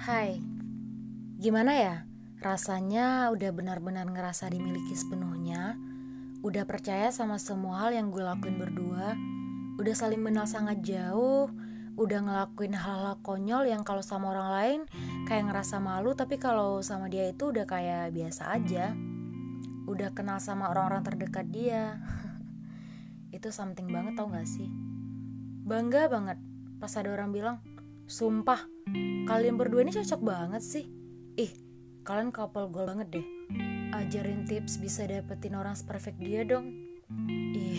[0.00, 0.40] Hai,
[1.36, 2.08] gimana ya?
[2.40, 5.76] Rasanya udah benar-benar ngerasa dimiliki sepenuhnya,
[6.40, 9.12] udah percaya sama semua hal yang gue lakuin berdua,
[9.76, 11.52] udah saling kenal sangat jauh,
[12.00, 14.80] udah ngelakuin hal-hal konyol yang kalau sama orang lain
[15.28, 18.96] kayak ngerasa malu, tapi kalau sama dia itu udah kayak biasa aja.
[19.84, 22.00] Udah kenal sama orang-orang terdekat dia.
[23.36, 24.72] itu something banget tau gak sih?
[25.68, 26.40] Bangga banget
[26.80, 27.60] pas ada orang bilang,
[28.10, 28.66] sumpah
[29.30, 30.90] Kalian berdua ini cocok banget sih.
[31.38, 31.54] Ih,
[32.02, 33.26] kalian couple goal banget deh.
[33.94, 36.74] Ajarin tips bisa dapetin orang seperfect dia dong.
[37.54, 37.78] Ih,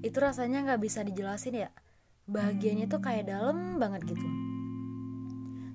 [0.00, 1.70] itu rasanya nggak bisa dijelasin ya.
[2.24, 4.24] Bahagianya tuh kayak dalam banget gitu.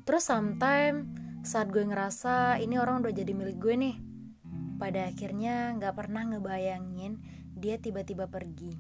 [0.01, 1.05] Terus sometimes
[1.45, 3.95] saat gue ngerasa ini orang udah jadi milik gue nih.
[4.81, 7.21] Pada akhirnya nggak pernah ngebayangin
[7.53, 8.73] dia tiba-tiba pergi.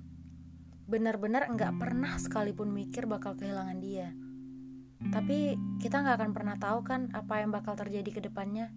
[0.89, 4.09] Benar-benar nggak pernah sekalipun mikir bakal kehilangan dia
[4.99, 8.71] tapi kita nggak akan pernah tahu kan apa yang bakal terjadi ke depannya.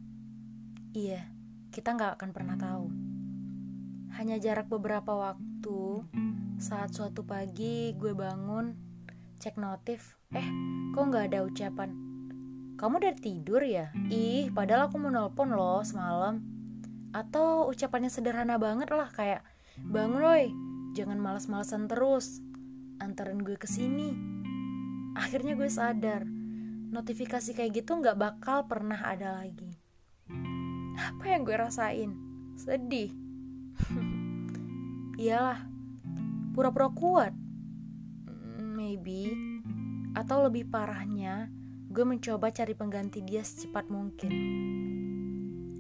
[0.93, 1.31] Iya,
[1.71, 2.87] kita nggak akan pernah tahu.
[4.19, 6.03] Hanya jarak beberapa waktu,
[6.59, 8.75] saat suatu pagi gue bangun,
[9.39, 10.49] cek notif, eh
[10.97, 11.91] kok nggak ada ucapan.
[12.79, 13.91] Kamu udah tidur ya?
[14.07, 16.43] Ih, padahal aku mau nelpon loh semalam.
[17.11, 19.43] Atau ucapannya sederhana banget lah kayak,
[19.83, 20.39] bangun loh,
[20.95, 22.39] jangan malas-malasan terus.
[23.03, 24.38] Antarin gue ke sini
[25.17, 26.29] akhirnya gue sadar
[26.89, 29.77] notifikasi kayak gitu nggak bakal pernah ada lagi.
[30.99, 32.11] Apa yang gue rasain?
[32.57, 33.13] Sedih.
[35.23, 35.63] Iyalah
[36.57, 37.33] pura-pura kuat.
[38.59, 39.31] Maybe
[40.17, 41.53] atau lebih parahnya
[41.93, 44.33] gue mencoba cari pengganti dia secepat mungkin.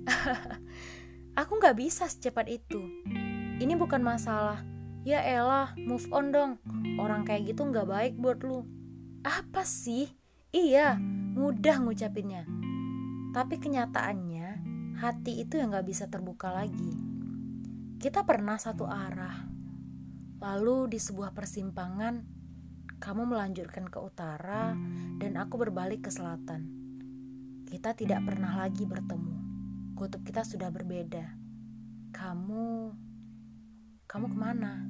[1.40, 2.80] Aku nggak bisa secepat itu.
[3.58, 4.62] Ini bukan masalah.
[5.02, 6.52] Ya elah move on dong.
[7.00, 8.66] Orang kayak gitu nggak baik buat lu
[9.26, 10.06] apa sih?
[10.54, 10.96] Iya,
[11.34, 12.46] mudah ngucapinnya.
[13.34, 14.48] Tapi kenyataannya,
[14.98, 16.94] hati itu yang gak bisa terbuka lagi.
[17.98, 19.46] Kita pernah satu arah.
[20.38, 22.22] Lalu di sebuah persimpangan,
[22.98, 24.74] kamu melanjutkan ke utara
[25.18, 26.66] dan aku berbalik ke selatan.
[27.68, 29.36] Kita tidak pernah lagi bertemu.
[29.98, 31.26] Kutub kita sudah berbeda.
[32.14, 32.94] Kamu,
[34.06, 34.86] kamu ke mana?